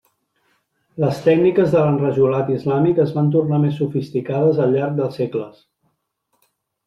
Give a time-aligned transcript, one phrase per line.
[1.01, 5.61] Les tècniques de l'enrajolat islàmic es van tornar més sofisticades al llarg dels segles.